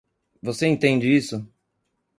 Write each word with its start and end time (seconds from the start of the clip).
Você 0.41 0.65
entende 0.65 1.07
isso? 1.15 1.47